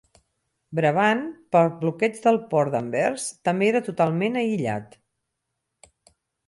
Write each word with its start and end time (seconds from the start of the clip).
Brabant, 0.79 1.21
pel 1.55 1.69
bloqueig 1.83 2.17
del 2.25 2.41
port 2.55 2.73
d'Anvers, 2.77 3.29
també 3.49 3.69
era 3.75 3.83
totalment 3.91 4.43
aïllat. 4.43 5.01